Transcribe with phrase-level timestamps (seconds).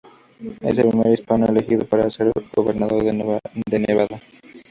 [0.61, 4.19] Es el primer hispano elegido para ser gobernador de Nevada.